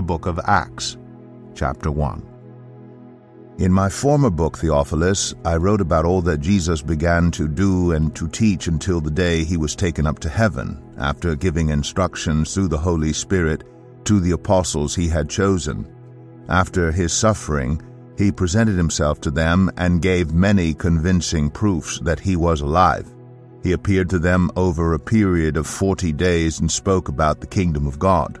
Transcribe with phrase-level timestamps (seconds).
[0.00, 0.96] the book of Acts,
[1.54, 2.26] chapter 1.
[3.58, 8.16] In my former book, Theophilus, I wrote about all that Jesus began to do and
[8.16, 12.68] to teach until the day he was taken up to heaven, after giving instructions through
[12.68, 13.64] the Holy Spirit
[14.04, 15.86] to the apostles he had chosen.
[16.48, 17.82] After his suffering,
[18.16, 23.06] he presented himself to them and gave many convincing proofs that he was alive.
[23.62, 27.86] He appeared to them over a period of forty days and spoke about the kingdom
[27.86, 28.40] of God.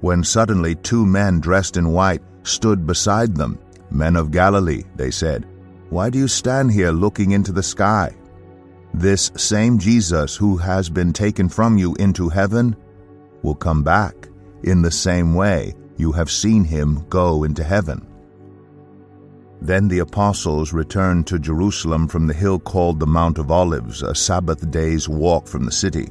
[0.00, 3.58] when suddenly two men dressed in white stood beside them.
[3.90, 5.46] Men of Galilee, they said,
[5.90, 8.14] why do you stand here looking into the sky?
[8.92, 12.76] This same Jesus who has been taken from you into heaven
[13.42, 14.28] will come back
[14.64, 18.06] in the same way you have seen him go into heaven.
[19.60, 24.14] Then the apostles returned to Jerusalem from the hill called the Mount of Olives, a
[24.14, 26.10] Sabbath day's walk from the city.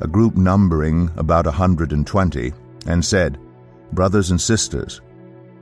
[0.00, 2.52] a group numbering about a hundred and twenty,
[2.86, 3.38] and said,
[3.92, 5.00] Brothers and sisters,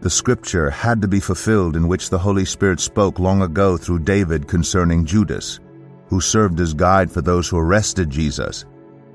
[0.01, 3.99] the scripture had to be fulfilled in which the Holy Spirit spoke long ago through
[4.01, 5.61] David concerning Judas,
[6.09, 8.65] who served as guide for those who arrested Jesus.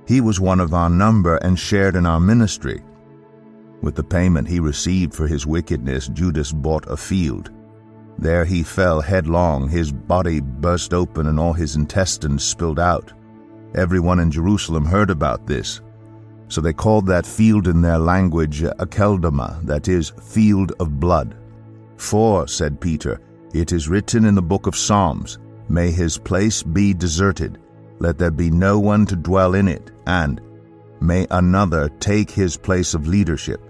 [0.08, 2.84] He was one of our number and shared in our ministry.
[3.82, 7.52] With the payment he received for his wickedness, Judas bought a field
[8.18, 13.14] there he fell headlong, his body burst open, and all his intestines spilled out.
[13.76, 15.82] Everyone in Jerusalem heard about this.
[16.48, 21.36] So they called that field in their language Akeldama, that is, field of blood.
[21.98, 23.20] For, said Peter,
[23.54, 27.58] it is written in the book of Psalms, May his place be deserted,
[28.00, 30.40] let there be no one to dwell in it, and
[31.02, 33.62] may another take his place of leadership.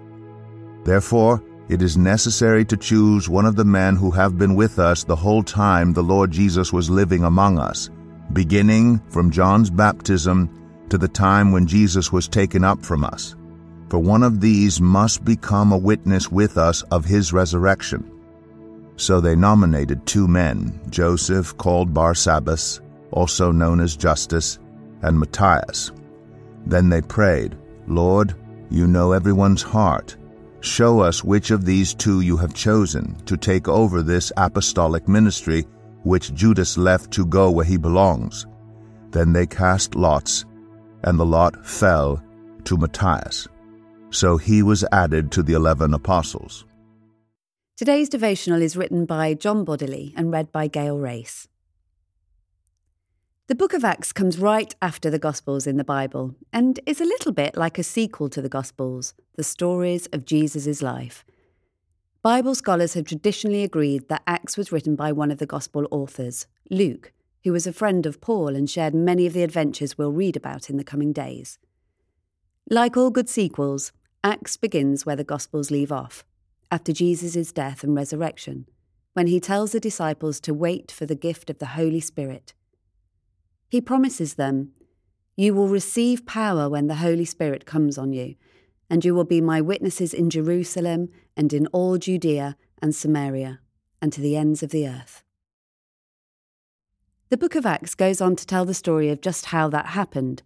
[0.83, 5.03] Therefore, it is necessary to choose one of the men who have been with us
[5.03, 7.89] the whole time the Lord Jesus was living among us,
[8.33, 10.49] beginning from John's baptism
[10.89, 13.35] to the time when Jesus was taken up from us.
[13.89, 18.11] For one of these must become a witness with us of his resurrection.
[18.97, 22.81] So they nominated two men, Joseph called Barsabbas,
[23.11, 24.59] also known as Justus,
[25.01, 25.91] and Matthias.
[26.65, 27.57] Then they prayed,
[27.87, 28.35] Lord,
[28.69, 30.15] you know everyone's heart
[30.65, 35.67] Show us which of these two you have chosen to take over this apostolic ministry
[36.05, 38.45] which Judas left to go where he belongs.
[39.11, 40.45] Then they cast lots,
[41.03, 42.23] and the lot fell
[42.65, 43.47] to Matthias.
[44.11, 46.65] So he was added to the eleven apostles.
[47.75, 51.47] Today's devotional is written by John Bodley and read by Gail Race.
[53.47, 57.05] The book of Acts comes right after the Gospels in the Bible and is a
[57.05, 61.25] little bit like a sequel to the Gospels, the stories of Jesus' life.
[62.25, 66.47] Bible scholars have traditionally agreed that Acts was written by one of the Gospel authors,
[66.71, 67.13] Luke,
[67.43, 70.67] who was a friend of Paul and shared many of the adventures we'll read about
[70.67, 71.59] in the coming days.
[72.67, 73.91] Like all good sequels,
[74.23, 76.25] Acts begins where the Gospels leave off,
[76.71, 78.65] after Jesus' death and resurrection,
[79.13, 82.55] when he tells the disciples to wait for the gift of the Holy Spirit
[83.69, 84.71] he promises them,
[85.37, 88.33] You will receive power when the Holy Spirit comes on you,
[88.89, 93.59] and you will be my witnesses in Jerusalem and in all Judea and Samaria,
[94.01, 95.23] and to the ends of the earth.
[97.29, 100.43] The book of Acts goes on to tell the story of just how that happened,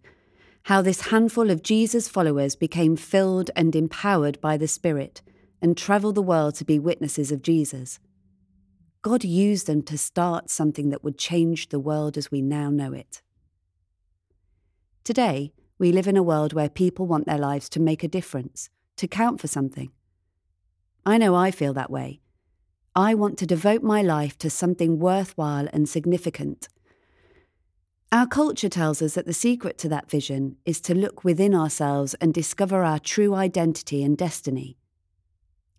[0.64, 5.22] how this handful of Jesus' followers became filled and empowered by the Spirit
[5.60, 7.98] and travelled the world to be witnesses of Jesus.
[9.02, 12.92] God used them to start something that would change the world as we now know
[12.92, 13.22] it.
[15.04, 18.68] Today, we live in a world where people want their lives to make a difference,
[18.98, 19.90] to count for something.
[21.06, 22.20] I know I feel that way.
[22.94, 26.68] I want to devote my life to something worthwhile and significant.
[28.12, 32.12] Our culture tells us that the secret to that vision is to look within ourselves
[32.20, 34.76] and discover our true identity and destiny.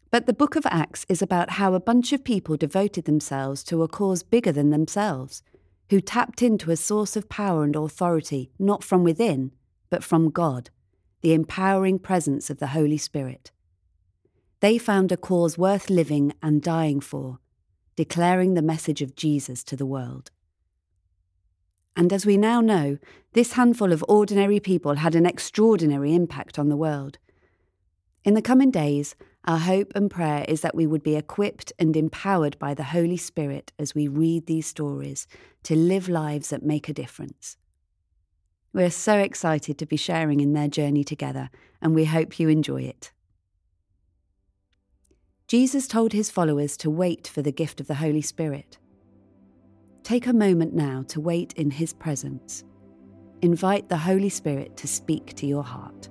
[0.09, 3.83] But the book of Acts is about how a bunch of people devoted themselves to
[3.83, 5.43] a cause bigger than themselves,
[5.91, 9.51] who tapped into a source of power and authority not from within,
[9.91, 10.71] but from God,
[11.21, 13.51] the empowering presence of the Holy Spirit.
[14.61, 17.37] They found a cause worth living and dying for,
[17.95, 20.31] declaring the message of Jesus to the world.
[21.95, 22.97] And as we now know,
[23.33, 27.19] this handful of ordinary people had an extraordinary impact on the world.
[28.23, 29.15] In the coming days,
[29.45, 33.17] our hope and prayer is that we would be equipped and empowered by the Holy
[33.17, 35.27] Spirit as we read these stories
[35.63, 37.57] to live lives that make a difference.
[38.73, 41.49] We're so excited to be sharing in their journey together,
[41.81, 43.11] and we hope you enjoy it.
[45.47, 48.77] Jesus told his followers to wait for the gift of the Holy Spirit.
[50.03, 52.63] Take a moment now to wait in his presence.
[53.41, 56.07] Invite the Holy Spirit to speak to your heart.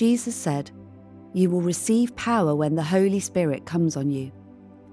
[0.00, 0.70] Jesus said,
[1.34, 4.32] You will receive power when the Holy Spirit comes on you,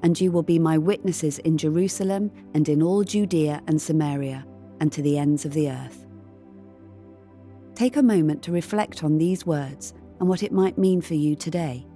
[0.03, 4.45] and you will be my witnesses in Jerusalem and in all Judea and Samaria
[4.81, 6.05] and to the ends of the earth.
[7.73, 11.37] Take a moment to reflect on these words and what it might mean for you
[11.37, 11.87] today.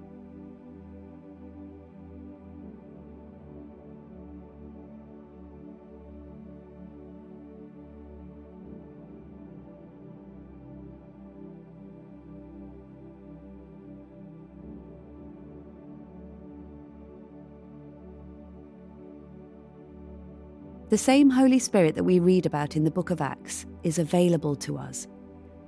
[20.91, 24.57] The same Holy Spirit that we read about in the book of Acts is available
[24.57, 25.07] to us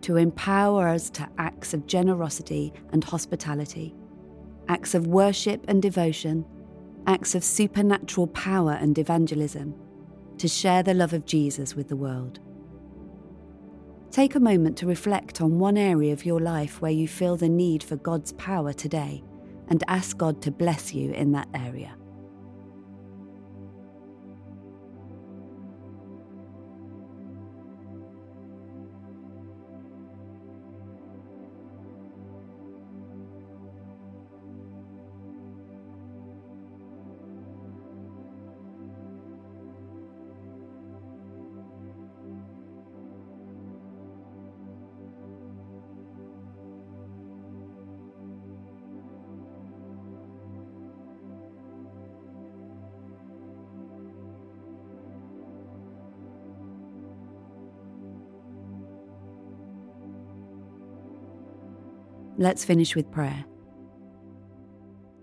[0.02, 3.96] to empower us to acts of generosity and hospitality,
[4.68, 6.44] acts of worship and devotion,
[7.08, 9.74] acts of supernatural power and evangelism,
[10.40, 12.42] to share the love of Jesus with the world.
[14.12, 17.48] Take a moment to reflect on one area of your life where you feel the
[17.48, 19.24] need for God's power today
[19.70, 21.96] and ask God to bless you in that area.
[62.44, 63.46] Let's finish with prayer.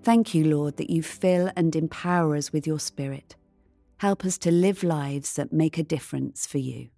[0.03, 3.37] Thank you, Lord, that you fill and empower us with your Spirit.
[3.99, 6.89] Help us to live lives that make a difference for you.